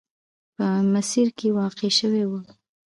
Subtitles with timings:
[0.55, 2.39] په مسیر کې واقع شوې وه.